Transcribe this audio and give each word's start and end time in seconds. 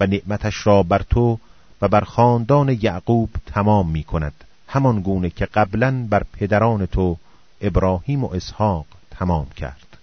و 0.00 0.06
نعمتش 0.06 0.66
را 0.66 0.82
بر 0.82 1.02
تو 1.10 1.38
و 1.82 1.88
بر 1.88 2.00
خاندان 2.00 2.78
یعقوب 2.82 3.30
تمام 3.46 3.90
می 3.90 4.04
کند. 4.04 4.44
همان 4.68 5.00
گونه 5.00 5.30
که 5.30 5.46
قبلا 5.46 6.06
بر 6.10 6.22
پدران 6.32 6.86
تو 6.86 7.16
ابراهیم 7.60 8.24
و 8.24 8.32
اسحاق 8.32 8.86
تمام 9.10 9.46
کرد. 9.56 9.93